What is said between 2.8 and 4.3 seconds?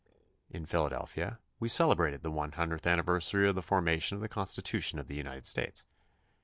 anniversary of the formation of the